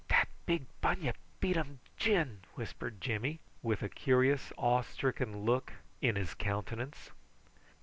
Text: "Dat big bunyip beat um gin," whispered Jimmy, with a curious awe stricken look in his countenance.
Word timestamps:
"Dat 0.09 0.27
big 0.47 0.65
bunyip 0.81 1.15
beat 1.39 1.55
um 1.57 1.79
gin," 1.95 2.39
whispered 2.55 2.99
Jimmy, 2.99 3.39
with 3.61 3.83
a 3.83 3.87
curious 3.89 4.51
awe 4.57 4.81
stricken 4.81 5.45
look 5.45 5.73
in 6.01 6.15
his 6.15 6.33
countenance. 6.33 7.11